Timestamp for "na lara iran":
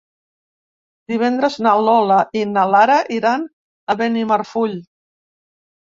2.55-3.49